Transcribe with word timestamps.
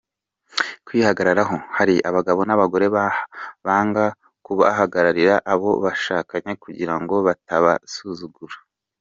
Kwihagararaho: 0.85 1.55
Hari 1.77 1.95
abagabo 2.09 2.41
n’abagore 2.45 2.85
banga 3.65 4.05
kubabarira 4.45 5.35
abo 5.53 5.69
bashakanye 5.83 6.51
kugira 6.63 6.95
ngo 7.01 7.15
batabasuzugura. 7.27 8.57